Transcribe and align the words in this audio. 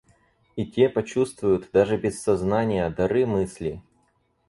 И 0.55 0.65
те 0.71 0.89
почувствуют, 0.89 1.69
даже 1.71 1.95
без 1.95 2.19
сознания, 2.23 2.89
дары 2.89 3.27
мысли. 3.27 3.83